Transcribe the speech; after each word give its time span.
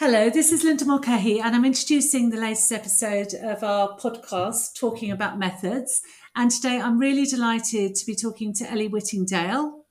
Hello, 0.00 0.30
this 0.30 0.50
is 0.50 0.64
Linda 0.64 0.86
Mulcahy, 0.86 1.40
and 1.42 1.54
I'm 1.54 1.66
introducing 1.66 2.30
the 2.30 2.40
latest 2.40 2.72
episode 2.72 3.34
of 3.34 3.62
our 3.62 3.98
podcast 3.98 4.74
talking 4.74 5.10
about 5.10 5.38
methods. 5.38 6.00
And 6.34 6.50
today 6.50 6.80
I'm 6.80 6.98
really 6.98 7.26
delighted 7.26 7.96
to 7.96 8.06
be 8.06 8.14
talking 8.14 8.54
to 8.54 8.70
Ellie 8.72 8.88
Whittingdale. 8.88 9.84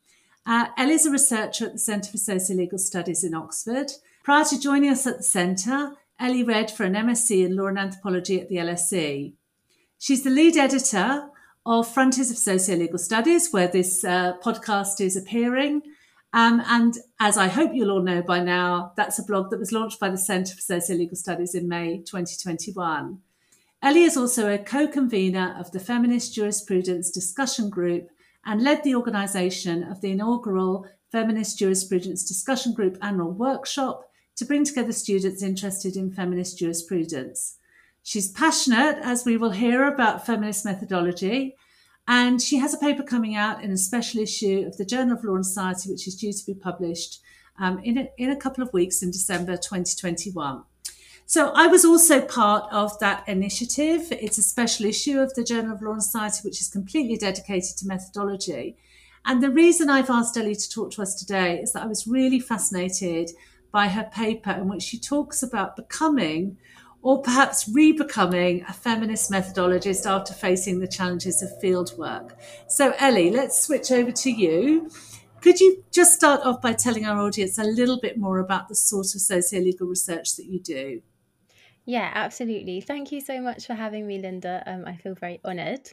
Uh, 0.47 0.65
is 0.79 1.05
a 1.05 1.11
researcher 1.11 1.67
at 1.67 1.73
the 1.73 1.77
Centre 1.77 2.09
for 2.09 2.17
Sociolegal 2.17 2.79
Studies 2.79 3.23
in 3.23 3.35
Oxford. 3.35 3.91
Prior 4.23 4.43
to 4.45 4.59
joining 4.59 4.89
us 4.89 5.05
at 5.05 5.17
the 5.17 5.23
Centre, 5.23 5.91
Ellie 6.19 6.43
read 6.43 6.71
for 6.71 6.85
an 6.85 6.95
MSc 6.95 7.45
in 7.45 7.55
Law 7.55 7.67
and 7.67 7.77
Anthropology 7.77 8.41
at 8.41 8.49
the 8.49 8.55
LSE. 8.55 9.33
She's 9.99 10.23
the 10.23 10.31
lead 10.31 10.57
editor 10.57 11.29
of 11.67 11.87
Frontiers 11.87 12.31
of 12.31 12.37
Sociolegal 12.37 12.99
Studies, 12.99 13.49
where 13.51 13.67
this 13.67 14.03
uh, 14.03 14.37
podcast 14.43 15.01
is 15.01 15.15
appearing. 15.15 15.83
Um, 16.31 16.61
and 16.67 16.95
as 17.19 17.37
I 17.37 17.47
hope 17.47 17.71
you'll 17.73 17.91
all 17.91 18.01
know 18.01 18.21
by 18.21 18.39
now, 18.39 18.93
that's 18.95 19.17
a 19.17 19.23
blog 19.23 19.49
that 19.49 19.59
was 19.59 19.71
launched 19.71 19.99
by 19.99 20.09
the 20.09 20.17
Centre 20.17 20.55
for 20.55 20.61
Sociolegal 20.61 21.17
Studies 21.17 21.55
in 21.55 21.67
May 21.67 21.97
2021. 21.97 23.19
Ellie 23.81 24.03
is 24.03 24.17
also 24.17 24.51
a 24.53 24.57
co 24.57 24.87
convenor 24.87 25.59
of 25.59 25.71
the 25.71 25.79
Feminist 25.79 26.35
Jurisprudence 26.35 27.09
Discussion 27.09 27.69
Group 27.69 28.09
and 28.45 28.61
led 28.61 28.83
the 28.83 28.95
organisation 28.95 29.83
of 29.83 30.01
the 30.01 30.11
inaugural 30.11 30.85
Feminist 31.11 31.57
Jurisprudence 31.57 32.27
Discussion 32.27 32.73
Group 32.73 32.97
annual 33.01 33.31
workshop 33.31 34.09
to 34.35 34.45
bring 34.45 34.63
together 34.63 34.91
students 34.91 35.43
interested 35.43 35.95
in 35.95 36.11
feminist 36.11 36.57
jurisprudence. 36.57 37.57
She's 38.03 38.31
passionate, 38.31 38.97
as 39.03 39.25
we 39.25 39.35
will 39.35 39.51
hear, 39.51 39.85
about 39.85 40.25
feminist 40.25 40.63
methodology 40.63 41.55
and 42.09 42.41
she 42.41 42.57
has 42.57 42.73
a 42.73 42.77
paper 42.79 43.03
coming 43.03 43.35
out 43.35 43.63
in 43.63 43.71
a 43.71 43.77
special 43.77 44.19
issue 44.19 44.63
of 44.65 44.75
the 44.77 44.83
Journal 44.83 45.15
of 45.15 45.23
Law 45.23 45.35
and 45.35 45.45
Society, 45.45 45.91
which 45.91 46.07
is 46.07 46.15
due 46.15 46.33
to 46.33 46.43
be 46.43 46.55
published 46.55 47.21
um, 47.59 47.77
in, 47.83 47.99
a, 47.99 48.09
in 48.17 48.31
a 48.31 48.35
couple 48.35 48.63
of 48.63 48.73
weeks 48.73 49.03
in 49.03 49.11
December 49.11 49.55
2021. 49.57 50.63
So 51.27 51.51
I 51.53 51.67
was 51.67 51.85
also 51.85 52.19
part 52.21 52.67
of 52.73 52.97
that 52.97 53.29
initiative. 53.29 54.07
It's 54.09 54.39
a 54.39 54.41
special 54.41 54.87
issue 54.87 55.19
of 55.19 55.35
the 55.35 55.43
Journal 55.43 55.75
of 55.75 55.83
Law 55.83 55.91
and 55.91 56.03
Society, 56.03 56.41
which 56.43 56.59
is 56.59 56.67
completely 56.67 57.15
dedicated 57.15 57.77
to 57.77 57.85
methodology. 57.87 58.75
And 59.25 59.43
the 59.43 59.51
reason 59.51 59.87
I've 59.87 60.09
asked 60.09 60.35
Ellie 60.35 60.55
to 60.55 60.69
talk 60.69 60.89
to 60.93 61.03
us 61.03 61.13
today 61.13 61.59
is 61.59 61.73
that 61.73 61.83
I 61.83 61.85
was 61.87 62.07
really 62.07 62.39
fascinated 62.39 63.29
by 63.71 63.87
her 63.87 64.09
paper 64.11 64.49
in 64.49 64.67
which 64.67 64.81
she 64.81 64.99
talks 64.99 65.43
about 65.43 65.75
becoming 65.75 66.57
or 67.01 67.21
perhaps 67.21 67.69
re-becoming 67.73 68.63
a 68.67 68.73
feminist 68.73 69.31
methodologist 69.31 70.05
after 70.09 70.33
facing 70.33 70.79
the 70.79 70.87
challenges 70.87 71.41
of 71.41 71.49
fieldwork. 71.61 72.31
So, 72.67 72.93
Ellie, 72.99 73.31
let's 73.31 73.61
switch 73.61 73.91
over 73.91 74.11
to 74.11 74.31
you. 74.31 74.89
Could 75.41 75.61
you 75.61 75.83
just 75.91 76.13
start 76.13 76.41
off 76.41 76.61
by 76.61 76.73
telling 76.73 77.05
our 77.05 77.17
audience 77.19 77.57
a 77.57 77.63
little 77.63 77.99
bit 77.99 78.17
more 78.17 78.39
about 78.39 78.67
the 78.67 78.75
sort 78.75 79.15
of 79.15 79.21
socio-legal 79.21 79.87
research 79.87 80.35
that 80.35 80.45
you 80.45 80.59
do? 80.59 81.01
Yeah, 81.89 82.11
absolutely. 82.13 82.81
Thank 82.81 83.11
you 83.11 83.19
so 83.19 83.41
much 83.41 83.65
for 83.65 83.73
having 83.73 84.05
me, 84.05 84.19
Linda. 84.19 84.61
Um, 84.67 84.83
I 84.85 84.95
feel 84.95 85.15
very 85.15 85.39
honoured. 85.43 85.89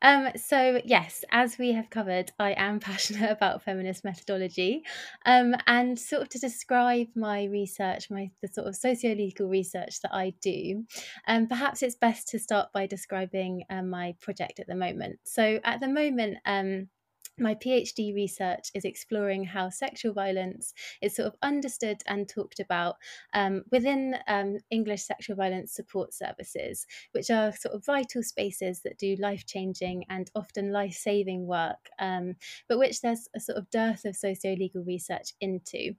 Um, 0.00 0.28
so, 0.36 0.80
yes, 0.86 1.22
as 1.32 1.58
we 1.58 1.72
have 1.72 1.90
covered, 1.90 2.32
I 2.38 2.52
am 2.52 2.80
passionate 2.88 3.30
about 3.30 3.62
feminist 3.62 4.04
methodology. 4.04 4.84
Um, 5.26 5.54
and 5.66 5.98
sort 5.98 6.22
of 6.22 6.28
to 6.30 6.38
describe 6.38 7.08
my 7.14 7.44
research, 7.44 8.10
my 8.10 8.30
the 8.40 8.48
sort 8.48 8.68
of 8.68 8.74
socio-legal 8.74 9.46
research 9.46 10.00
that 10.00 10.14
I 10.14 10.32
do, 10.40 10.86
um, 11.28 11.46
perhaps 11.46 11.82
it's 11.82 11.94
best 11.96 12.26
to 12.28 12.38
start 12.38 12.72
by 12.72 12.86
describing 12.86 13.64
um, 13.68 13.90
my 13.90 14.14
project 14.22 14.60
at 14.60 14.66
the 14.66 14.74
moment. 14.74 15.18
So, 15.24 15.60
at 15.62 15.78
the 15.80 15.88
moment, 15.88 16.38
um, 16.46 16.88
my 17.38 17.54
PhD 17.54 18.14
research 18.14 18.70
is 18.74 18.84
exploring 18.84 19.44
how 19.44 19.68
sexual 19.70 20.12
violence 20.12 20.72
is 21.02 21.16
sort 21.16 21.28
of 21.28 21.34
understood 21.42 22.02
and 22.06 22.28
talked 22.28 22.60
about 22.60 22.96
um, 23.32 23.62
within 23.72 24.16
um, 24.28 24.58
English 24.70 25.02
sexual 25.02 25.36
violence 25.36 25.72
support 25.72 26.14
services, 26.14 26.86
which 27.12 27.30
are 27.30 27.52
sort 27.56 27.74
of 27.74 27.84
vital 27.84 28.22
spaces 28.22 28.80
that 28.82 28.98
do 28.98 29.16
life 29.18 29.46
changing 29.46 30.04
and 30.08 30.30
often 30.34 30.72
life 30.72 30.94
saving 30.94 31.46
work, 31.46 31.88
um, 31.98 32.34
but 32.68 32.78
which 32.78 33.00
there's 33.00 33.28
a 33.34 33.40
sort 33.40 33.58
of 33.58 33.70
dearth 33.70 34.04
of 34.04 34.16
socio 34.16 34.54
legal 34.54 34.84
research 34.84 35.32
into. 35.40 35.94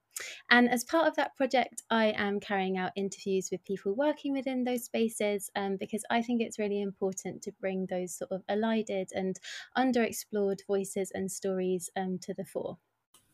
And 0.50 0.70
as 0.70 0.84
part 0.84 1.08
of 1.08 1.16
that 1.16 1.36
project, 1.36 1.84
I 1.90 2.14
am 2.16 2.40
carrying 2.40 2.78
out 2.78 2.94
interviews 2.96 3.50
with 3.52 3.66
people 3.66 3.94
working 3.94 4.32
within 4.32 4.64
those 4.64 4.86
spaces 4.86 5.50
um, 5.56 5.78
because 5.78 6.04
I 6.10 6.22
think 6.22 6.42
it's 6.42 6.60
really 6.60 6.82
important 6.82 7.42
to 7.44 7.52
bring 7.60 7.88
those 7.90 8.18
sort 8.18 8.32
of 8.32 8.44
elided 8.48 9.10
and 9.14 9.38
underexplored 9.78 10.60
voices 10.68 11.12
and 11.14 11.25
stories 11.30 11.90
um, 11.96 12.20
to 12.20 12.34
the 12.34 12.46
fore. 12.46 12.78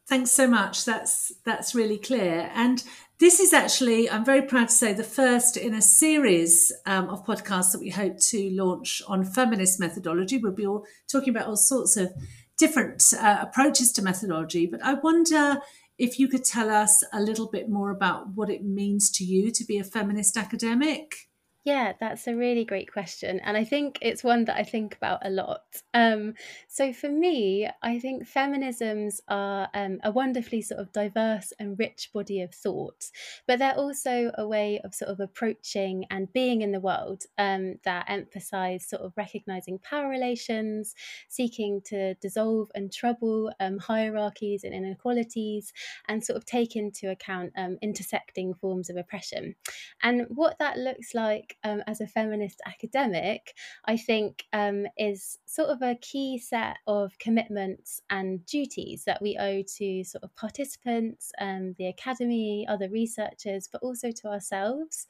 Thanks 0.08 0.32
so 0.32 0.48
much. 0.48 0.84
That's 0.84 1.32
that's 1.46 1.74
really 1.74 1.98
clear. 1.98 2.52
And 2.54 2.84
this 3.20 3.40
is 3.40 3.54
actually, 3.54 4.10
I'm 4.10 4.26
very 4.26 4.42
proud 4.42 4.68
to 4.68 4.74
say, 4.74 4.94
the 4.94 5.04
first 5.04 5.56
in 5.56 5.74
a 5.74 5.82
series 5.82 6.74
um, 6.86 7.08
of 7.08 7.26
podcasts 7.26 7.72
that 7.72 7.80
we 7.80 7.92
hope 7.92 8.20
to 8.20 8.50
launch 8.50 9.02
on 9.08 9.24
feminist 9.24 9.80
methodology. 9.80 10.38
We'll 10.38 10.52
be 10.52 10.66
all 10.66 10.86
talking 11.10 11.30
about 11.30 11.48
all 11.48 11.56
sorts 11.56 11.98
of 11.98 12.12
different 12.58 13.04
uh, 13.18 13.38
approaches 13.42 13.92
to 13.94 14.02
methodology. 14.02 14.66
But 14.66 14.84
I 14.84 14.96
wonder 14.96 15.60
if 15.98 16.20
you 16.20 16.28
could 16.28 16.44
tell 16.44 16.70
us 16.70 17.04
a 17.14 17.22
little 17.22 17.48
bit 17.48 17.70
more 17.70 17.92
about 17.92 18.30
what 18.36 18.50
it 18.50 18.66
means 18.66 19.10
to 19.12 19.24
you 19.24 19.52
to 19.52 19.64
be 19.64 19.78
a 19.78 19.84
feminist 19.84 20.36
academic. 20.36 21.30
Yeah, 21.64 21.94
that's 22.00 22.26
a 22.26 22.36
really 22.36 22.66
great 22.66 22.92
question. 22.92 23.40
And 23.42 23.56
I 23.56 23.64
think 23.64 24.00
it's 24.02 24.24
one 24.24 24.46
that 24.46 24.58
I 24.58 24.64
think 24.64 24.96
about 24.96 25.24
a 25.24 25.30
lot. 25.30 25.84
Um, 25.94 26.34
so 26.68 26.92
for 26.92 27.08
me, 27.08 27.70
I 27.84 28.00
think 28.00 28.24
feminisms 28.28 29.20
are 29.28 29.70
um, 29.76 30.00
a 30.04 30.12
wonderfully 30.12 30.64
sort 30.64 30.80
of 30.80 30.92
diverse 30.92 31.54
and 31.60 31.78
rich 31.78 32.10
body 32.14 32.42
of 32.42 32.52
thought, 32.52 33.12
but 33.46 33.60
they're 33.60 33.78
also 33.78 34.32
a 34.40 34.48
way 34.48 34.80
of 34.84 34.96
sort 34.96 35.12
of 35.12 35.20
approaching 35.20 36.06
and 36.10 36.34
being 36.34 36.64
in 36.64 36.72
the 36.72 36.80
world 36.80 37.26
um, 37.38 37.76
that 37.84 38.06
emphasize 38.10 38.88
sort 38.90 39.04
of 39.04 39.14
recognizing 39.16 39.78
power 39.78 40.10
relations, 40.10 40.96
seeking 41.30 41.80
to 41.86 42.16
dissolve 42.16 42.72
and 42.74 42.92
trouble 42.92 43.54
um, 43.60 43.78
hierarchies 43.78 44.64
and 44.64 44.74
inequalities, 44.74 45.74
and 46.08 46.24
sort 46.26 46.38
of 46.38 46.46
take 46.46 46.76
into 46.76 47.12
account 47.12 47.54
um, 47.56 47.78
intersecting 47.84 48.56
forms 48.56 48.90
of 48.90 48.98
oppression. 48.98 49.54
And 50.02 50.26
what 50.30 50.58
that 50.60 50.78
looks 50.78 51.14
like 51.14 51.51
um, 51.64 51.84
as 51.88 52.02
a 52.02 52.08
feminist 52.08 52.62
academic, 52.66 53.54
I 53.86 53.98
think 53.98 54.46
um, 54.54 54.86
is 54.98 55.38
sort 55.46 55.70
of 55.70 55.82
a 55.82 55.96
key 55.96 56.38
set 56.38 56.78
of 56.88 57.18
commitments 57.20 58.02
and 58.10 58.46
duties 58.46 59.04
that 59.06 59.22
we 59.22 59.38
owe 59.38 59.64
to 59.78 60.04
sort 60.04 60.24
of 60.24 60.36
participants, 60.36 61.32
um, 61.40 61.76
the 61.78 61.88
academy, 61.88 62.66
other 62.68 62.90
researchers, 62.90 63.68
but 63.72 63.82
also 63.82 64.12
to 64.12 64.28
ourselves. 64.28 65.08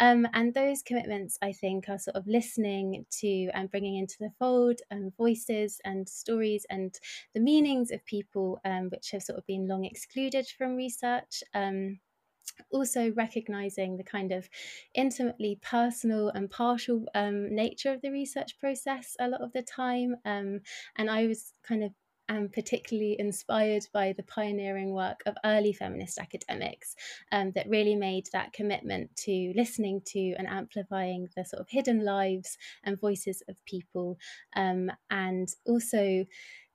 Um, 0.00 0.26
and 0.34 0.54
those 0.54 0.82
commitments, 0.82 1.38
I 1.42 1.52
think, 1.52 1.88
are 1.88 1.98
sort 1.98 2.16
of 2.16 2.26
listening 2.26 3.06
to 3.20 3.50
and 3.54 3.70
bringing 3.70 3.96
into 3.96 4.16
the 4.18 4.32
fold 4.38 4.80
um, 4.90 5.12
voices 5.16 5.80
and 5.84 6.08
stories 6.08 6.66
and 6.70 6.98
the 7.34 7.40
meanings 7.40 7.90
of 7.90 8.04
people 8.04 8.60
um, 8.64 8.88
which 8.90 9.10
have 9.10 9.22
sort 9.22 9.38
of 9.38 9.46
been 9.46 9.68
long 9.68 9.84
excluded 9.84 10.46
from 10.46 10.76
research. 10.76 11.42
Um, 11.54 12.00
also 12.70 13.12
recognizing 13.12 13.96
the 13.96 14.04
kind 14.04 14.32
of 14.32 14.48
intimately 14.94 15.58
personal 15.62 16.28
and 16.28 16.50
partial 16.50 17.04
um, 17.14 17.54
nature 17.54 17.92
of 17.92 18.02
the 18.02 18.10
research 18.10 18.58
process 18.58 19.16
a 19.20 19.28
lot 19.28 19.40
of 19.40 19.52
the 19.52 19.62
time. 19.62 20.16
Um, 20.24 20.60
and 20.96 21.10
I 21.10 21.26
was 21.26 21.52
kind 21.62 21.84
of 21.84 21.92
am 22.28 22.48
particularly 22.48 23.16
inspired 23.18 23.84
by 23.92 24.14
the 24.16 24.22
pioneering 24.22 24.92
work 24.92 25.22
of 25.26 25.36
early 25.44 25.72
feminist 25.72 26.18
academics 26.18 26.94
um, 27.30 27.52
that 27.54 27.68
really 27.68 27.94
made 27.94 28.26
that 28.32 28.52
commitment 28.52 29.14
to 29.16 29.52
listening 29.56 30.00
to 30.06 30.34
and 30.38 30.46
amplifying 30.48 31.28
the 31.36 31.44
sort 31.44 31.60
of 31.60 31.68
hidden 31.68 32.04
lives 32.04 32.56
and 32.84 33.00
voices 33.00 33.42
of 33.48 33.64
people 33.64 34.18
um, 34.56 34.90
and 35.10 35.48
also 35.66 36.24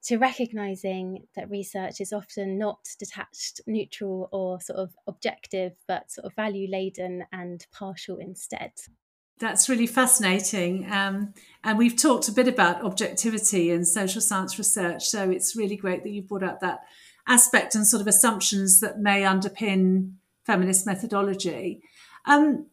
to 0.03 0.17
recognizing 0.17 1.25
that 1.35 1.49
research 1.49 1.99
is 1.99 2.13
often 2.13 2.57
not 2.57 2.79
detached, 2.99 3.61
neutral, 3.67 4.29
or 4.31 4.61
sort 4.61 4.79
of 4.79 4.93
objective, 5.07 5.73
but 5.87 6.11
sort 6.11 6.25
of 6.25 6.33
value 6.35 6.69
laden 6.69 7.25
and 7.31 7.65
partial 7.71 8.17
instead. 8.17 8.71
That's 9.39 9.69
really 9.69 9.87
fascinating. 9.87 10.91
Um, 10.91 11.33
and 11.63 11.77
we've 11.77 11.95
talked 11.95 12.27
a 12.27 12.31
bit 12.31 12.47
about 12.47 12.83
objectivity 12.83 13.69
in 13.69 13.85
social 13.85 14.21
science 14.21 14.57
research. 14.57 15.05
So 15.05 15.29
it's 15.29 15.55
really 15.55 15.75
great 15.75 16.03
that 16.03 16.09
you 16.09 16.23
brought 16.23 16.43
up 16.43 16.59
that 16.61 16.79
aspect 17.27 17.75
and 17.75 17.85
sort 17.85 18.01
of 18.01 18.07
assumptions 18.07 18.79
that 18.79 18.99
may 18.99 19.21
underpin 19.21 20.13
feminist 20.45 20.85
methodology. 20.85 21.81
Um, 22.25 22.67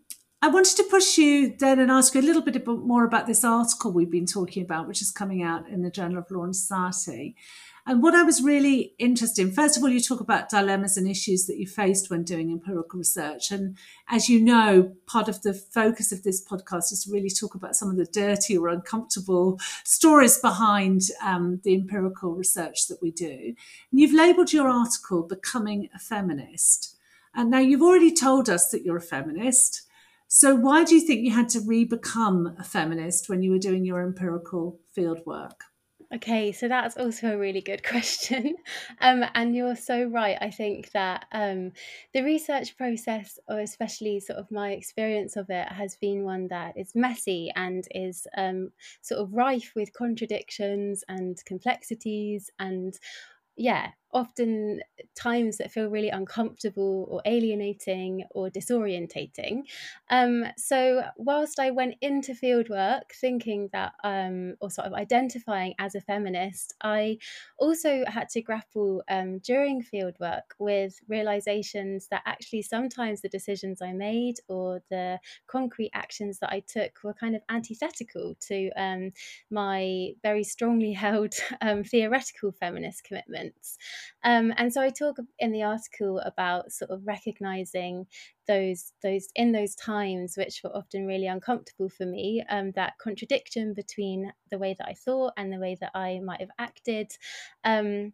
I 0.44 0.48
wanted 0.48 0.76
to 0.76 0.82
push 0.82 1.16
you 1.16 1.56
then 1.58 1.78
and 1.78 1.90
ask 1.90 2.14
you 2.14 2.20
a 2.20 2.22
little 2.22 2.42
bit 2.42 2.66
more 2.66 3.04
about 3.04 3.26
this 3.26 3.44
article 3.44 3.90
we've 3.90 4.10
been 4.10 4.26
talking 4.26 4.62
about, 4.62 4.86
which 4.86 5.00
is 5.00 5.10
coming 5.10 5.42
out 5.42 5.66
in 5.70 5.80
the 5.80 5.90
Journal 5.90 6.18
of 6.18 6.30
Law 6.30 6.44
and 6.44 6.54
Society. 6.54 7.34
And 7.86 8.02
what 8.02 8.14
I 8.14 8.24
was 8.24 8.42
really 8.42 8.92
interested 8.98 9.40
in, 9.40 9.52
first 9.52 9.78
of 9.78 9.82
all, 9.82 9.88
you 9.88 10.00
talk 10.00 10.20
about 10.20 10.50
dilemmas 10.50 10.98
and 10.98 11.08
issues 11.08 11.46
that 11.46 11.56
you 11.56 11.66
faced 11.66 12.10
when 12.10 12.24
doing 12.24 12.52
empirical 12.52 12.98
research. 12.98 13.50
And 13.50 13.78
as 14.10 14.28
you 14.28 14.38
know, 14.38 14.92
part 15.06 15.30
of 15.30 15.40
the 15.40 15.54
focus 15.54 16.12
of 16.12 16.24
this 16.24 16.46
podcast 16.46 16.92
is 16.92 17.04
to 17.04 17.10
really 17.10 17.30
talk 17.30 17.54
about 17.54 17.74
some 17.74 17.88
of 17.88 17.96
the 17.96 18.04
dirty 18.04 18.54
or 18.54 18.68
uncomfortable 18.68 19.58
stories 19.82 20.36
behind 20.36 21.04
um, 21.24 21.62
the 21.64 21.72
empirical 21.72 22.34
research 22.34 22.88
that 22.88 23.00
we 23.00 23.10
do. 23.10 23.54
And 23.90 23.98
you've 23.98 24.12
labeled 24.12 24.52
your 24.52 24.68
article 24.68 25.22
Becoming 25.22 25.88
a 25.94 25.98
Feminist. 25.98 26.98
And 27.34 27.50
now 27.50 27.60
you've 27.60 27.80
already 27.80 28.12
told 28.12 28.50
us 28.50 28.68
that 28.68 28.84
you're 28.84 28.98
a 28.98 29.00
feminist. 29.00 29.83
So 30.36 30.56
why 30.56 30.82
do 30.82 30.96
you 30.96 31.00
think 31.00 31.24
you 31.24 31.30
had 31.30 31.48
to 31.50 31.60
re 31.60 31.84
become 31.84 32.56
a 32.58 32.64
feminist 32.64 33.28
when 33.28 33.40
you 33.40 33.52
were 33.52 33.58
doing 33.60 33.84
your 33.84 34.02
empirical 34.02 34.80
field 34.92 35.20
work? 35.24 35.60
Okay, 36.12 36.50
so 36.50 36.66
that's 36.66 36.96
also 36.96 37.32
a 37.32 37.38
really 37.38 37.60
good 37.60 37.84
question. 37.88 38.56
Um, 39.00 39.24
and 39.36 39.54
you're 39.54 39.76
so 39.76 40.02
right. 40.06 40.36
I 40.40 40.50
think 40.50 40.90
that 40.90 41.26
um, 41.30 41.70
the 42.14 42.24
research 42.24 42.76
process, 42.76 43.38
or 43.48 43.60
especially 43.60 44.18
sort 44.18 44.40
of 44.40 44.50
my 44.50 44.72
experience 44.72 45.36
of 45.36 45.50
it, 45.50 45.68
has 45.68 45.94
been 45.94 46.24
one 46.24 46.48
that 46.48 46.76
is 46.76 46.96
messy 46.96 47.52
and 47.54 47.86
is 47.92 48.26
um, 48.36 48.72
sort 49.02 49.20
of 49.20 49.32
rife 49.32 49.70
with 49.76 49.92
contradictions 49.92 51.04
and 51.08 51.40
complexities 51.46 52.50
and 52.58 52.98
yeah, 53.56 53.90
often 54.14 54.80
times 55.14 55.58
that 55.58 55.70
feel 55.72 55.88
really 55.88 56.08
uncomfortable 56.08 57.06
or 57.10 57.20
alienating 57.26 58.24
or 58.30 58.48
disorientating. 58.48 59.62
Um, 60.08 60.46
so, 60.56 61.02
whilst 61.16 61.58
I 61.58 61.70
went 61.70 61.96
into 62.00 62.32
fieldwork 62.32 63.12
thinking 63.12 63.68
that, 63.72 63.92
um, 64.04 64.54
or 64.60 64.70
sort 64.70 64.86
of 64.86 64.94
identifying 64.94 65.74
as 65.78 65.94
a 65.94 66.00
feminist, 66.00 66.74
I 66.82 67.18
also 67.58 68.04
had 68.06 68.28
to 68.30 68.42
grapple 68.42 69.02
um, 69.08 69.38
during 69.40 69.82
fieldwork 69.82 70.42
with 70.58 71.00
realizations 71.08 72.08
that 72.08 72.22
actually 72.26 72.62
sometimes 72.62 73.20
the 73.20 73.28
decisions 73.28 73.82
I 73.82 73.92
made 73.92 74.36
or 74.48 74.82
the 74.90 75.18
concrete 75.46 75.90
actions 75.94 76.38
that 76.40 76.50
I 76.52 76.60
took 76.60 77.02
were 77.02 77.14
kind 77.14 77.34
of 77.36 77.42
antithetical 77.48 78.36
to 78.48 78.70
um, 78.76 79.12
my 79.50 80.12
very 80.22 80.44
strongly 80.44 80.92
held 81.04 81.34
um, 81.60 81.84
theoretical 81.84 82.52
feminist 82.52 83.04
commitments. 83.04 83.78
Um, 84.22 84.52
and 84.56 84.72
so 84.72 84.80
I 84.80 84.90
talk 84.90 85.16
in 85.38 85.52
the 85.52 85.62
article 85.62 86.20
about 86.20 86.72
sort 86.72 86.90
of 86.90 87.06
recognizing 87.06 88.06
those 88.46 88.92
those 89.02 89.28
in 89.34 89.52
those 89.52 89.74
times 89.74 90.34
which 90.36 90.60
were 90.62 90.76
often 90.76 91.06
really 91.06 91.26
uncomfortable 91.26 91.88
for 91.88 92.04
me 92.04 92.44
um, 92.50 92.72
that 92.72 92.94
contradiction 92.98 93.74
between 93.74 94.32
the 94.50 94.58
way 94.58 94.74
that 94.78 94.88
I 94.88 94.94
thought 94.94 95.32
and 95.36 95.52
the 95.52 95.58
way 95.58 95.76
that 95.80 95.92
I 95.94 96.20
might 96.22 96.40
have 96.40 96.50
acted. 96.58 97.12
Um, 97.64 98.12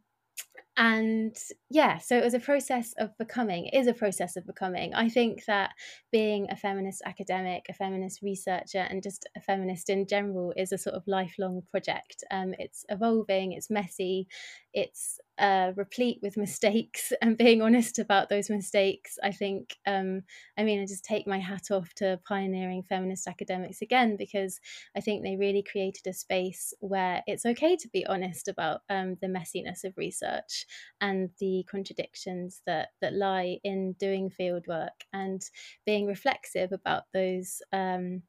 and 0.77 1.37
yeah 1.69 1.99
so 1.99 2.17
it 2.17 2.25
was 2.25 2.33
a 2.33 2.41
process 2.41 2.95
of 2.99 3.11
becoming 3.19 3.67
is 3.67 3.87
a 3.87 3.93
process 3.93 4.37
of 4.37 4.47
becoming. 4.47 4.95
I 4.95 5.09
think 5.09 5.45
that 5.47 5.73
being 6.13 6.47
a 6.51 6.57
feminist 6.57 7.03
academic 7.05 7.67
a 7.69 7.75
feminist 7.75 8.23
researcher 8.23 8.87
and 8.89 9.03
just 9.03 9.29
a 9.37 9.41
feminist 9.41 9.91
in 9.91 10.07
general 10.07 10.55
is 10.57 10.73
a 10.73 10.79
sort 10.79 10.95
of 10.95 11.03
lifelong 11.07 11.63
project. 11.71 12.25
Um, 12.31 12.55
it's 12.59 12.85
evolving 12.89 13.53
it's 13.53 13.69
messy 13.69 14.29
it's 14.73 15.19
uh, 15.41 15.73
replete 15.75 16.19
with 16.23 16.37
mistakes 16.37 17.13
and 17.23 17.39
being 17.39 17.63
honest 17.63 17.99
about 17.99 18.29
those 18.29 18.51
mistakes. 18.51 19.19
I 19.23 19.33
think, 19.33 19.77
um, 19.87 20.23
I 20.59 20.63
mean, 20.63 20.81
I 20.81 20.87
just 20.87 21.05
take 21.05 21.27
my 21.27 21.39
hat 21.39 21.71
off 21.71 21.93
to 21.95 22.21
pioneering 22.29 22.83
feminist 22.83 23.27
academics 23.27 23.83
again 23.83 24.17
because 24.17 24.61
I 24.97 25.01
think 25.01 25.23
they 25.23 25.37
really 25.37 25.63
created 25.63 26.07
a 26.07 26.13
space 26.13 26.75
where 26.81 27.23
it's 27.27 27.47
okay 27.47 27.77
to 27.77 27.89
be 27.89 28.07
honest 28.07 28.49
about 28.49 28.83
um, 28.91 29.17
the 29.21 29.29
messiness 29.29 29.85
of 29.85 29.97
research 29.97 30.67
and 31.01 31.31
the 31.41 31.65
contradictions 31.71 32.61
that 32.67 32.91
that 33.01 33.15
lie 33.15 33.59
in 33.65 33.95
doing 33.95 34.31
field 34.31 34.67
work 34.69 35.05
and 35.13 35.43
being 35.87 36.07
reflexive 36.07 36.73
about 36.73 37.05
those. 37.15 37.63
Um, 37.73 38.23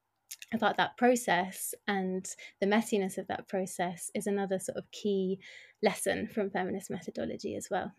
about 0.53 0.77
that 0.77 0.97
process 0.97 1.73
and 1.87 2.27
the 2.59 2.65
messiness 2.65 3.17
of 3.17 3.27
that 3.27 3.47
process 3.47 4.11
is 4.15 4.27
another 4.27 4.59
sort 4.59 4.77
of 4.77 4.89
key 4.91 5.39
lesson 5.83 6.28
from 6.28 6.50
feminist 6.50 6.89
methodology 6.89 7.56
as 7.56 7.68
well. 7.69 7.92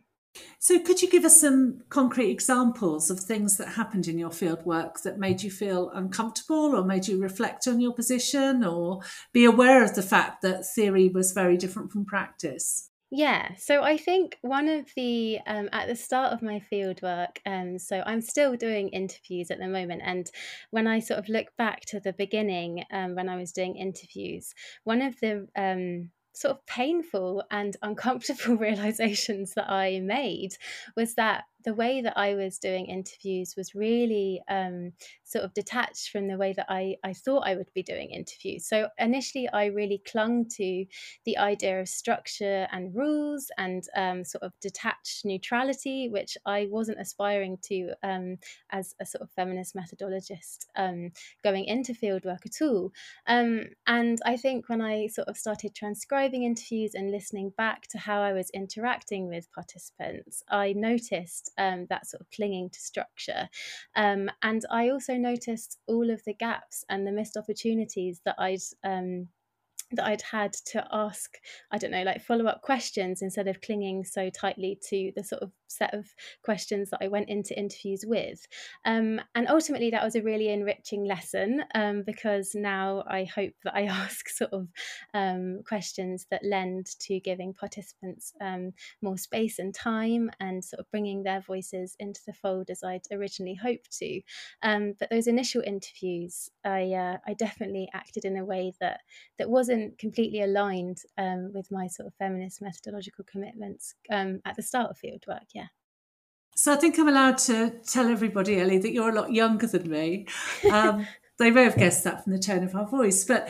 So, 0.59 0.79
could 0.79 1.03
you 1.03 1.11
give 1.11 1.25
us 1.25 1.41
some 1.41 1.83
concrete 1.91 2.31
examples 2.31 3.11
of 3.11 3.21
things 3.21 3.59
that 3.59 3.69
happened 3.69 4.09
in 4.09 4.19
your 4.19 4.31
field 4.31 4.65
work 4.65 5.03
that 5.03 5.19
made 5.19 5.43
you 5.43 5.51
feel 5.51 5.91
uncomfortable 5.91 6.75
or 6.75 6.85
made 6.85 7.07
you 7.07 7.21
reflect 7.21 7.69
on 7.69 7.81
your 7.81 7.93
position 7.93 8.65
or 8.65 9.01
be 9.33 9.45
aware 9.45 9.85
of 9.85 9.95
the 9.95 10.03
fact 10.03 10.41
that 10.43 10.65
theory 10.67 11.09
was 11.09 11.33
very 11.33 11.59
different 11.59 11.93
from 11.93 12.07
practice? 12.07 12.89
Yeah, 13.15 13.55
so 13.57 13.83
I 13.83 13.99
think 13.99 14.39
one 14.41 14.69
of 14.69 14.87
the 14.97 15.39
um, 15.47 15.69
at 15.71 15.87
the 15.87 15.95
start 15.95 16.33
of 16.33 16.41
my 16.41 16.61
field 16.61 17.03
work, 17.03 17.41
um, 17.45 17.79
so 17.79 18.03
I'm 18.07 18.23
still 18.23 18.57
doing 18.57 18.89
interviews 18.89 19.51
at 19.51 19.59
the 19.59 19.69
moment, 19.69 20.01
and 20.03 20.31
when 20.71 20.87
I 20.87 21.01
sort 21.01 21.21
of 21.21 21.29
look 21.29 21.49
back 21.59 21.83
to 21.89 22.01
the 22.01 22.15
beginning 22.15 22.85
um, 22.91 23.15
when 23.15 23.29
I 23.29 23.37
was 23.37 23.53
doing 23.53 23.77
interviews, 23.77 24.55
one 24.85 25.03
of 25.03 25.21
the 25.21 25.47
um, 25.57 26.11
sort 26.33 26.53
of 26.53 26.67
painful 26.67 27.45
and 27.51 27.77
uncomfortable 27.83 28.57
realizations 28.59 29.55
that 29.55 29.71
I 29.71 30.01
made 30.01 30.57
was 30.97 31.15
that 31.15 31.45
the 31.65 31.75
way 31.75 32.01
that 32.03 32.17
I 32.17 32.35
was 32.35 32.59
doing 32.59 32.87
interviews 32.87 33.55
was 33.57 33.75
really 33.75 34.43
um, 34.49 34.93
sort 35.25 35.45
of 35.45 35.55
detached 35.55 36.11
from 36.11 36.29
the 36.29 36.37
way 36.37 36.53
that 36.55 36.67
I, 36.69 36.97
I 37.05 37.13
thought 37.13 37.47
I 37.47 37.55
would 37.55 37.73
be 37.75 37.83
doing 37.83 38.11
interviews. 38.11 38.67
So 38.67 38.89
initially, 38.99 39.49
I 39.53 39.67
really 39.67 40.03
clung 40.11 40.49
to 40.57 40.85
the 41.25 41.39
idea 41.39 41.81
of 41.81 41.89
structure 41.89 42.67
and 42.73 42.95
rules 42.95 43.51
and 43.59 43.85
um, 43.97 44.25
sort 44.25 44.43
of 44.43 44.53
detached 44.61 45.25
neutrality, 45.25 46.09
which 46.09 46.37
I 46.47 46.69
wasn't 46.71 47.01
aspiring 47.01 47.59
to 47.65 47.93
um, 48.03 48.39
as 48.71 48.95
a 49.01 49.07
sort 49.07 49.23
of 49.23 49.31
feminist 49.31 49.75
methodologist 49.75 50.67
um, 50.77 51.11
going 51.43 51.65
into 51.65 51.93
fieldwork 51.95 52.45
at 52.47 52.61
all. 52.61 52.93
Um, 53.27 53.65
and 53.87 54.19
I 54.25 54.37
think 54.37 54.69
when 54.69 54.81
I 54.81 55.07
sort 55.07 55.29
of 55.29 55.37
started 55.37 55.75
transcribing 55.75 56.45
interviews 56.45 56.95
and 56.95 57.11
listening 57.11 57.53
back 57.57 57.89
to 57.89 57.99
how 57.99 58.21
I 58.21 58.33
was 58.33 58.51
interacting 58.51 59.29
with 59.29 59.53
participants, 59.53 60.43
I 60.51 60.73
noticed 60.73 61.52
um, 61.59 61.87
that 61.91 62.07
sort 62.07 62.21
of 62.21 62.31
clinging 62.31 62.71
to 62.71 62.81
structure. 62.81 63.49
Um, 63.97 64.31
and 64.43 64.65
I 64.71 64.91
also 64.91 65.15
noticed 65.15 65.79
all 65.87 66.11
of 66.11 66.23
the 66.25 66.35
gaps 66.35 66.85
and 66.89 67.07
the 67.07 67.13
missed 67.13 67.37
opportunities 67.37 68.21
that 68.25 68.37
I'd 68.39 68.61
um, 68.85 69.29
that 69.93 70.07
I'd 70.07 70.23
had 70.23 70.53
to 70.67 70.87
ask, 70.93 71.39
I 71.71 71.79
don't 71.79 71.91
know, 71.91 72.03
like 72.03 72.23
follow 72.23 72.47
up 72.47 72.63
questions 72.63 73.23
instead 73.23 73.49
of 73.49 73.61
clinging 73.61 74.05
so 74.05 74.31
tightly 74.31 74.79
to 74.89 75.13
the 75.17 75.25
sort 75.25 75.43
of 75.43 75.53
set 75.73 75.95
of 75.95 76.07
questions 76.43 76.91
that 76.91 77.01
I 77.03 77.09
went 77.09 77.29
into 77.29 77.59
interviews 77.59 78.05
with. 78.07 78.47
Um, 78.85 79.21
and 79.35 79.49
ultimately, 79.49 79.91
that 79.91 80.05
was 80.05 80.15
a 80.15 80.23
really 80.23 80.49
enriching 80.49 81.05
lesson 81.05 81.65
um, 81.75 82.03
because 82.05 82.53
now 82.55 83.05
I 83.09 83.25
hope 83.25 83.55
that 83.65 83.75
I 83.75 83.83
ask 84.03 84.29
sort 84.29 84.53
of 84.53 84.69
um, 85.15 85.61
questions 85.67 86.27
that 86.31 86.45
lend 86.45 86.87
to 87.01 87.21
giving 87.21 87.55
participants 87.55 88.33
um, 88.41 88.73
more 89.01 89.19
space 89.19 89.59
and 89.59 89.75
time 89.75 90.31
and 90.41 90.65
sort 90.65 90.81
of 90.81 90.91
bringing 90.91 91.23
their 91.23 91.41
voices 91.41 91.97
into 91.99 92.21
the 92.27 92.33
fold 92.33 92.71
as 92.71 92.83
I'd 92.83 93.07
originally 93.13 93.55
hoped 93.55 93.97
to. 93.99 94.21
Um, 94.63 94.95
but 94.99 95.11
those 95.11 95.27
initial 95.27 95.63
interviews, 95.67 96.51
I, 96.65 96.93
uh, 96.93 97.17
I 97.27 97.35
definitely 97.35 97.89
acted 97.95 98.25
in 98.25 98.37
a 98.37 98.45
way 98.45 98.73
that, 98.81 99.01
that 99.39 99.51
wasn't 99.51 99.82
wasn't 99.83 99.99
completely 99.99 100.43
aligned 100.43 100.99
um, 101.19 101.53
with 101.53 101.71
my 101.71 101.87
sort 101.87 102.07
of 102.07 102.15
feminist 102.15 102.63
methodological 102.63 103.25
commitments 103.31 103.95
um, 104.11 104.41
at 104.45 104.57
the 104.57 104.63
start 104.63 104.91
of 104.91 104.99
fieldwork. 104.99 105.47
Yeah. 105.55 105.67
So 106.55 106.73
I 106.73 106.77
think 106.77 106.99
I'm 106.99 107.09
allowed 107.09 107.39
to 107.39 107.71
tell 107.87 108.09
everybody, 108.09 108.61
Ellie, 108.61 108.79
that 108.79 108.93
you're 108.93 109.09
a 109.09 109.15
lot 109.15 109.33
younger 109.33 109.67
than 109.67 109.91
me. 109.91 110.27
Um, 110.71 111.07
they 111.39 111.51
may 111.51 111.65
have 111.65 111.77
guessed 111.77 112.05
that 112.05 112.23
from 112.23 112.33
the 112.33 112.39
tone 112.39 112.63
of 112.63 112.77
our 112.77 112.87
voice, 112.87 113.25
but 113.25 113.49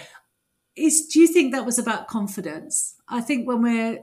is 0.75 1.09
do 1.09 1.21
you 1.21 1.27
think 1.27 1.53
that 1.53 1.67
was 1.67 1.79
about 1.79 2.09
confidence? 2.09 2.95
I 3.07 3.21
think 3.21 3.47
when 3.47 3.61
we're 3.61 3.99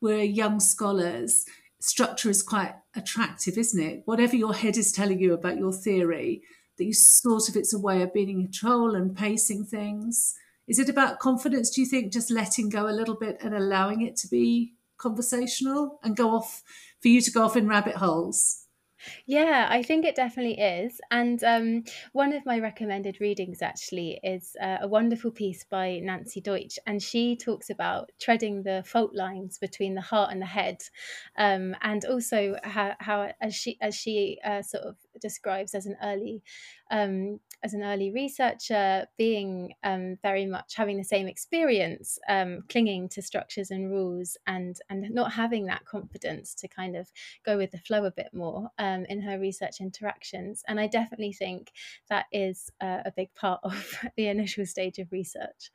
we're 0.00 0.24
young 0.24 0.58
scholars, 0.58 1.44
structure 1.80 2.30
is 2.30 2.42
quite 2.42 2.74
attractive, 2.96 3.56
isn't 3.56 3.80
it? 3.80 4.02
Whatever 4.06 4.34
your 4.34 4.54
head 4.54 4.76
is 4.76 4.90
telling 4.90 5.20
you 5.20 5.32
about 5.32 5.58
your 5.58 5.72
theory, 5.72 6.42
that 6.78 6.86
you 6.86 6.92
sort 6.92 7.48
of 7.48 7.56
it's 7.56 7.74
a 7.74 7.78
way 7.78 8.02
of 8.02 8.12
being 8.12 8.30
in 8.30 8.42
control 8.44 8.96
and 8.96 9.16
pacing 9.16 9.64
things. 9.64 10.34
Is 10.70 10.78
it 10.78 10.88
about 10.88 11.18
confidence, 11.18 11.68
do 11.70 11.80
you 11.80 11.86
think, 11.88 12.12
just 12.12 12.30
letting 12.30 12.68
go 12.68 12.86
a 12.86 12.94
little 12.94 13.16
bit 13.16 13.38
and 13.40 13.56
allowing 13.56 14.02
it 14.02 14.14
to 14.18 14.28
be 14.28 14.74
conversational 14.98 15.98
and 16.04 16.16
go 16.16 16.30
off 16.30 16.62
for 17.02 17.08
you 17.08 17.20
to 17.22 17.30
go 17.32 17.42
off 17.42 17.56
in 17.56 17.66
rabbit 17.66 17.96
holes? 17.96 18.66
Yeah, 19.26 19.66
I 19.68 19.82
think 19.82 20.04
it 20.04 20.14
definitely 20.14 20.60
is. 20.60 21.00
And 21.10 21.42
um, 21.42 21.84
one 22.12 22.32
of 22.32 22.46
my 22.46 22.60
recommended 22.60 23.20
readings 23.20 23.62
actually 23.62 24.20
is 24.22 24.56
uh, 24.62 24.78
a 24.82 24.86
wonderful 24.86 25.32
piece 25.32 25.64
by 25.64 25.98
Nancy 26.04 26.40
Deutsch, 26.40 26.78
and 26.86 27.02
she 27.02 27.34
talks 27.34 27.70
about 27.70 28.12
treading 28.20 28.62
the 28.62 28.84
fault 28.86 29.12
lines 29.12 29.58
between 29.58 29.94
the 29.94 30.00
heart 30.00 30.30
and 30.30 30.40
the 30.40 30.46
head, 30.46 30.82
um, 31.36 31.74
and 31.82 32.04
also 32.04 32.56
how, 32.62 32.94
how, 33.00 33.32
as 33.40 33.54
she 33.54 33.76
as 33.80 33.96
she 33.96 34.38
uh, 34.44 34.62
sort 34.62 34.84
of 34.84 34.96
describes 35.20 35.74
as 35.74 35.86
an 35.86 35.96
early 36.02 36.42
um, 36.90 37.40
as 37.62 37.74
an 37.74 37.82
early 37.82 38.10
researcher, 38.10 39.06
being 39.18 39.74
um, 39.84 40.16
very 40.22 40.46
much 40.46 40.74
having 40.74 40.96
the 40.96 41.04
same 41.04 41.28
experience, 41.28 42.18
um, 42.28 42.62
clinging 42.68 43.08
to 43.10 43.22
structures 43.22 43.70
and 43.70 43.90
rules, 43.90 44.36
and 44.46 44.76
and 44.88 45.08
not 45.10 45.32
having 45.32 45.66
that 45.66 45.84
confidence 45.84 46.54
to 46.54 46.68
kind 46.68 46.96
of 46.96 47.10
go 47.44 47.56
with 47.56 47.70
the 47.70 47.78
flow 47.78 48.04
a 48.04 48.10
bit 48.10 48.30
more 48.32 48.70
um, 48.78 49.04
in 49.06 49.20
her 49.20 49.38
research 49.38 49.80
interactions. 49.80 50.62
And 50.68 50.80
I 50.80 50.86
definitely 50.86 51.32
think 51.32 51.72
that 52.08 52.26
is 52.32 52.70
uh, 52.80 53.00
a 53.04 53.12
big 53.14 53.34
part 53.34 53.60
of 53.62 54.04
the 54.16 54.28
initial 54.28 54.66
stage 54.66 54.98
of 54.98 55.12
research. 55.12 55.70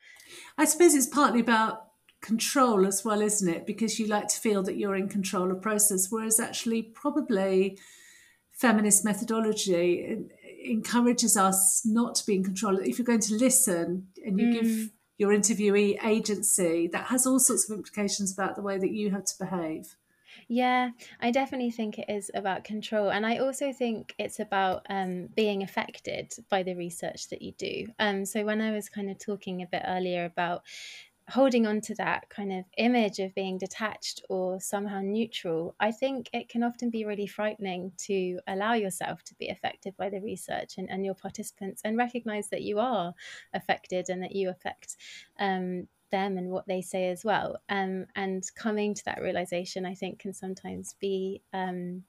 I 0.58 0.66
suppose 0.66 0.94
it's 0.94 1.08
partly 1.08 1.40
about 1.40 1.88
control 2.26 2.88
as 2.88 3.06
well, 3.06 3.22
isn't 3.22 3.48
it? 3.48 3.68
Because 3.68 4.00
you 4.00 4.08
like 4.08 4.28
to 4.30 4.40
feel 4.40 4.64
that 4.64 4.78
you're 4.78 4.96
in 4.96 5.08
control 5.08 5.52
of 5.52 5.62
process, 5.62 6.08
whereas 6.10 6.40
actually 6.40 6.82
probably 6.82 7.78
feminist 8.56 9.04
methodology 9.04 10.26
encourages 10.64 11.38
us 11.38 11.84
not 11.86 12.16
to 12.16 12.26
be 12.26 12.36
in 12.36 12.44
control. 12.44 12.78
If 12.80 12.98
you're 12.98 13.06
going 13.06 13.20
to 13.22 13.36
listen 13.36 14.08
and 14.26 14.40
you 14.40 14.48
mm. 14.48 14.54
give 14.54 14.90
your 15.18 15.32
interviewee 15.32 16.04
agency, 16.04 16.88
that 16.92 17.06
has 17.06 17.26
all 17.26 17.40
sorts 17.40 17.70
of 17.70 17.78
implications 17.78 18.34
about 18.34 18.56
the 18.56 18.62
way 18.62 18.78
that 18.78 18.92
you 18.92 19.12
have 19.12 19.26
to 19.26 19.34
behave. 19.40 19.96
Yeah, 20.48 20.92
I 21.22 21.32
definitely 21.32 21.72
think 21.72 21.98
it 21.98 22.10
is 22.10 22.30
about 22.36 22.64
control. 22.64 23.10
And 23.10 23.26
I 23.26 23.38
also 23.38 23.72
think 23.72 24.14
it's 24.20 24.40
about 24.40 24.86
um, 24.90 25.30
being 25.36 25.64
affected 25.64 26.34
by 26.50 26.62
the 26.62 26.76
research 26.76 27.30
that 27.30 27.42
you 27.42 27.54
do. 27.54 27.88
Um, 28.00 28.26
so, 28.26 28.44
when 28.44 28.62
I 28.62 28.72
was 28.72 28.90
kind 28.90 29.10
of 29.10 29.18
talking 29.18 29.62
a 29.62 29.68
bit 29.68 29.82
earlier 29.86 30.26
about 30.26 30.64
holding 31.30 31.66
on 31.66 31.82
to 31.82 31.96
that 31.96 32.30
kind 32.30 32.54
of 32.54 32.66
image 32.78 33.20
of 33.20 33.34
being 33.34 33.58
detached 33.58 34.22
or 34.30 34.60
somehow 34.60 35.02
neutral, 35.02 35.76
I 35.80 35.92
think 35.92 36.30
it 36.34 36.50
can 36.50 36.64
often 36.64 36.92
be 36.92 37.06
really 37.06 37.26
frightening 37.26 37.92
to 38.06 38.40
allow 38.48 38.74
yourself 38.74 39.24
to 39.24 39.36
be 39.36 39.50
affected 39.50 39.98
by 39.98 40.10
the 40.10 40.22
research 40.22 40.78
and, 40.78 40.90
and 40.90 41.04
your 41.04 41.16
participants 41.16 41.82
and 41.84 41.98
recognize 41.98 42.50
that 42.50 42.62
you 42.62 42.80
are 42.80 43.14
affected 43.54 44.10
and 44.10 44.22
that 44.22 44.36
you 44.36 44.50
affect 44.50 44.98
um, 45.40 45.88
them 46.12 46.38
and 46.38 46.50
what 46.50 46.68
they 46.68 46.82
say 46.82 47.10
as 47.10 47.26
well. 47.26 47.58
Um, 47.70 48.06
and 48.16 48.44
coming 48.56 48.94
to 48.94 49.06
that 49.06 49.22
realization, 49.22 49.86
I 49.86 49.96
think, 49.96 50.20
can 50.20 50.34
sometimes 50.34 50.96
be 51.00 51.42
um, 51.54 52.04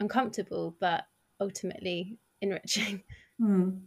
uncomfortable, 0.00 0.74
but 0.80 1.04
ultimately 1.40 2.18
enriching. 2.40 3.02
Mm. 3.40 3.80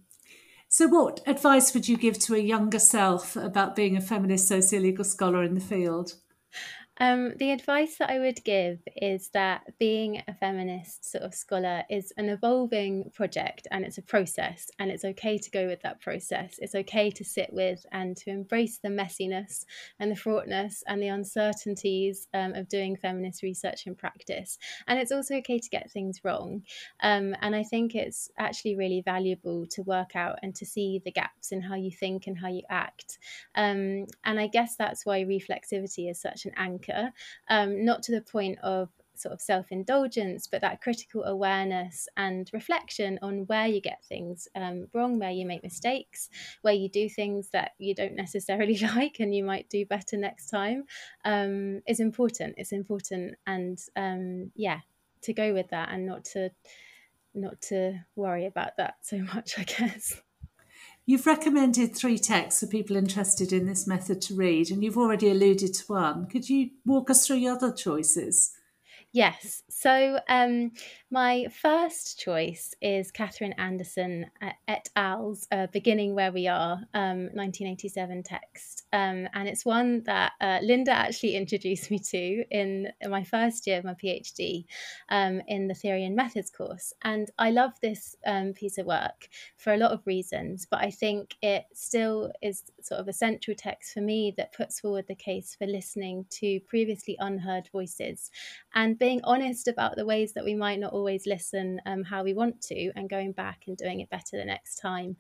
So, 0.78 0.86
what 0.88 1.22
advice 1.26 1.74
would 1.74 1.90
you 1.90 1.98
give 1.98 2.20
to 2.20 2.36
a 2.36 2.38
younger 2.38 2.78
self 2.78 3.36
about 3.36 3.76
being 3.76 3.98
a 3.98 4.00
feminist 4.00 4.52
sociolegal 4.52 5.08
scholar 5.08 5.42
in 5.42 5.56
the 5.56 5.60
field? 5.60 6.14
Um, 7.00 7.34
the 7.38 7.52
advice 7.52 7.98
that 7.98 8.10
I 8.10 8.20
would 8.20 8.44
give 8.44 8.80
is 8.96 9.30
that 9.30 9.78
being 9.78 10.24
a 10.28 10.34
feminist 10.34 11.12
sort 11.12 11.24
of 11.24 11.36
scholar 11.36 11.84
is 11.90 12.12
an 12.18 12.30
evolving 12.30 13.12
project 13.14 13.68
and 13.70 13.86
it's 13.86 14.00
a 14.00 14.02
process, 14.02 14.72
and 14.80 14.90
it's 14.90 15.06
okay 15.06 15.38
to 15.38 15.52
go 15.52 15.68
with 15.68 15.82
that 15.84 16.02
process. 16.02 16.56
It's 16.60 16.74
okay 16.74 17.12
to 17.12 17.24
sit 17.24 17.54
with 17.54 17.86
and 17.92 18.18
to 18.18 18.32
embrace 18.32 18.80
the 18.80 18.90
messiness 18.90 19.66
and 20.00 20.10
the 20.10 20.16
fraughtness 20.16 20.84
and 20.88 21.02
the 21.02 21.10
uncertainties 21.10 22.28
um, 22.34 22.54
of 22.54 22.68
doing 22.68 22.96
feminist 22.96 23.44
research 23.44 23.86
and 23.86 23.98
practice. 23.98 24.58
And 24.88 24.98
it's 24.98 25.12
also 25.12 25.36
okay 25.36 25.60
to 25.60 25.70
get 25.70 25.92
things 25.92 26.22
wrong. 26.24 26.64
Um, 27.02 27.36
and 27.42 27.56
I 27.56 27.64
think 27.64 27.94
it's 27.94 28.32
actually 28.40 28.76
really 28.76 29.02
valuable 29.06 29.68
to 29.68 29.84
work 29.84 30.16
out 30.16 30.40
and 30.42 30.56
to 30.56 30.66
see 30.66 31.02
the 31.06 31.12
gaps 31.12 31.52
in 31.52 31.62
how 31.62 31.76
you 31.76 31.92
think 31.92 32.26
and 32.26 32.38
how 32.38 32.48
you 32.50 32.64
act. 32.70 33.20
Um, 33.56 34.08
and 34.24 34.40
I 34.40 34.48
guess 34.48 34.76
that's 34.76 35.06
why 35.06 35.24
reflexivity 35.24 36.10
is 36.10 36.20
such 36.20 36.46
an 36.46 36.54
anchor 36.58 36.87
thinker, 36.88 37.12
um, 37.50 37.86
not 37.86 38.04
to 38.04 38.12
the 38.12 38.22
point 38.22 38.58
of 38.64 38.90
sort 39.16 39.34
of 39.34 39.42
self 39.42 39.72
indulgence, 39.72 40.48
but 40.48 40.62
that 40.62 40.82
critical 40.82 41.24
awareness 41.24 42.08
and 42.18 42.50
reflection 42.54 43.20
on 43.22 43.46
where 43.48 43.68
you 43.68 43.82
get 43.82 44.04
things 44.06 44.48
um, 44.56 44.88
wrong, 44.94 45.20
where 45.20 45.32
you 45.32 45.46
make 45.46 45.64
mistakes, 45.64 46.30
where 46.62 46.74
you 46.74 46.90
do 46.90 47.10
things 47.10 47.50
that 47.50 47.72
you 47.80 47.96
don't 47.96 48.16
necessarily 48.16 48.78
like 48.96 49.18
and 49.20 49.36
you 49.36 49.44
might 49.44 49.70
do 49.70 49.86
better 49.86 50.18
next 50.18 50.48
time 50.48 50.84
um, 51.26 51.82
is 51.88 52.00
important. 52.00 52.56
It's 52.58 52.72
important, 52.72 53.36
and 53.46 53.80
um, 53.96 54.52
yeah, 54.56 54.80
to 55.22 55.34
go 55.34 55.54
with 55.54 55.70
that 55.70 55.90
and 55.92 56.06
not 56.06 56.26
to 56.26 56.52
not 57.34 57.62
to 57.62 58.00
worry 58.16 58.46
about 58.46 58.78
that 58.78 58.96
so 59.02 59.18
much, 59.34 59.58
I 59.58 59.64
guess. 59.64 60.22
You've 61.10 61.26
recommended 61.26 61.96
three 61.96 62.18
texts 62.18 62.60
for 62.60 62.68
people 62.68 62.98
interested 62.98 63.54
in 63.54 63.66
this 63.66 63.88
method 63.88 64.22
to 64.24 64.36
read, 64.36 64.70
and 64.70 64.84
you've 64.84 64.98
already 64.98 65.30
alluded 65.30 65.74
to 65.76 65.86
one. 65.88 66.28
Could 66.28 66.50
you 66.50 66.72
walk 66.86 67.10
us 67.10 67.26
through 67.26 67.38
your 67.38 67.54
other 67.54 67.72
choices? 67.72 68.52
Yes. 69.14 69.64
So 69.70 70.20
um, 70.28 70.72
my 71.10 71.48
first 71.62 72.20
choice 72.20 72.76
is 72.82 73.12
Kathryn 73.12 73.54
Anderson 73.58 74.26
et 74.68 74.90
al.'s 74.96 75.48
uh, 75.52 75.68
Beginning 75.72 76.14
Where 76.14 76.32
We 76.32 76.48
Are, 76.48 76.74
um, 76.94 77.30
1987 77.34 78.24
text. 78.24 78.84
Um, 78.92 79.28
and 79.34 79.48
it's 79.48 79.66
one 79.66 80.04
that 80.04 80.34
uh, 80.42 80.60
Linda 80.62 80.92
actually 80.92 81.36
introduced 81.38 81.90
me 81.90 82.00
to 82.00 82.44
in, 82.52 82.92
in 83.00 83.10
my 83.10 83.24
first 83.24 83.66
year 83.66 83.80
of 83.80 83.86
my 83.86 83.94
PhD 83.94 84.66
um, 85.10 85.42
in 85.48 85.68
the 85.68 85.74
Theory 85.74 86.04
and 86.04 86.16
Methods 86.16 86.50
course. 86.50 86.94
And 87.04 87.32
I 87.40 87.52
love 87.52 87.72
this 87.82 88.18
um, 88.26 88.54
piece 88.54 88.78
of 88.78 88.86
work 88.86 89.30
for 89.56 89.74
a 89.74 89.78
lot 89.78 89.92
of 89.92 90.06
reasons, 90.06 90.68
but 90.70 90.82
I 90.82 90.92
think 90.92 91.36
it 91.42 91.64
still 91.74 92.32
is 92.42 92.64
sort 92.82 93.00
of 93.00 93.08
a 93.08 93.14
central 93.14 93.56
text 93.56 93.94
for 93.94 94.02
me 94.02 94.34
that 94.36 94.54
puts 94.54 94.82
forward 94.82 95.06
the 95.08 95.16
case 95.16 95.56
for 95.58 95.66
listening 95.66 96.26
to 96.32 96.60
previously 96.68 97.16
unheard 97.20 97.70
voices 97.72 98.32
and 98.76 98.97
being 98.98 99.22
honest 99.24 99.68
about 99.68 99.96
the 99.96 100.06
ways 100.06 100.34
that 100.34 100.46
we 100.46 100.56
might 100.56 100.80
not 100.80 100.94
always 100.94 101.26
listen 101.26 101.80
um, 101.86 102.04
how 102.04 102.24
we 102.24 102.34
want 102.34 102.62
to 102.62 102.92
and 102.96 103.10
going 103.10 103.32
back 103.32 103.64
and 103.68 103.78
doing 103.78 104.00
it 104.00 104.10
better 104.10 104.38
the 104.38 104.46
next 104.46 104.76
time. 104.76 105.16